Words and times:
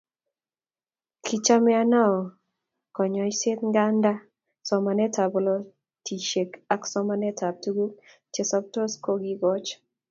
Kichomei 1.25 1.77
Anao 1.81 2.17
konyoiset 2.95 3.59
nganda 3.69 4.11
somanetab 4.67 5.29
polatosiek 5.33 6.49
ak 6.73 6.81
somanetab 6.91 7.55
tuguk 7.63 7.93
che 8.33 8.41
soptos 8.49 8.91
kokiikoch 9.05 9.69